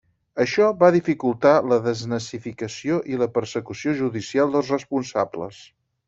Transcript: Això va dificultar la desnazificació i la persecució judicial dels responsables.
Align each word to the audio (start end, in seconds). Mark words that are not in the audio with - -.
Això 0.43 0.67
va 0.83 0.87
dificultar 0.93 1.51
la 1.73 1.77
desnazificació 1.87 2.97
i 3.15 3.19
la 3.23 3.27
persecució 3.35 3.93
judicial 3.99 4.55
dels 4.57 4.71
responsables. 4.77 5.61